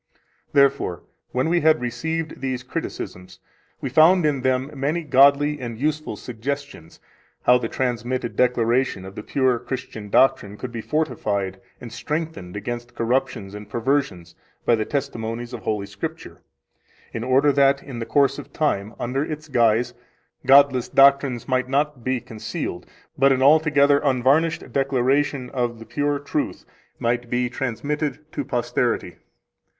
[0.13, 0.23] 13
[0.53, 3.37] Therefore, when we had received these criticisms,
[3.81, 6.99] we found in them many godly and useful suggestions
[7.43, 12.95] how the transmitted declaration of the pure Christian doctrine could be fortified and strengthened against
[12.95, 14.33] corruptions and perversions
[14.65, 16.41] by the testimonies of Holy Scripture,
[17.13, 19.93] in order that in the course of time, under its guise,
[20.47, 22.87] godless doctrines might not be concealed,
[23.19, 26.65] but an altogether unvarnished declaration of the pure truth
[26.97, 29.17] might be transmitted to posterity.